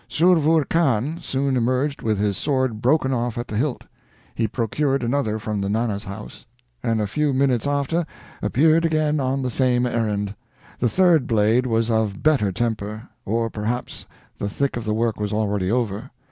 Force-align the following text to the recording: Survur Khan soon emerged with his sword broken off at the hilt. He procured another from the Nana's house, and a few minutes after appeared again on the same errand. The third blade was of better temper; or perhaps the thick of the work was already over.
Survur 0.09 0.65
Khan 0.67 1.19
soon 1.21 1.55
emerged 1.55 2.01
with 2.01 2.17
his 2.17 2.35
sword 2.35 2.81
broken 2.81 3.13
off 3.13 3.37
at 3.37 3.47
the 3.47 3.55
hilt. 3.55 3.83
He 4.33 4.47
procured 4.47 5.03
another 5.03 5.37
from 5.37 5.61
the 5.61 5.69
Nana's 5.69 6.05
house, 6.05 6.47
and 6.81 6.99
a 6.99 7.05
few 7.05 7.33
minutes 7.33 7.67
after 7.67 8.07
appeared 8.41 8.83
again 8.83 9.19
on 9.19 9.43
the 9.43 9.51
same 9.51 9.85
errand. 9.85 10.33
The 10.79 10.89
third 10.89 11.27
blade 11.27 11.67
was 11.67 11.91
of 11.91 12.23
better 12.23 12.51
temper; 12.51 13.09
or 13.25 13.51
perhaps 13.51 14.07
the 14.39 14.49
thick 14.49 14.75
of 14.75 14.85
the 14.85 14.93
work 14.95 15.19
was 15.19 15.33
already 15.33 15.71
over. 15.71 16.09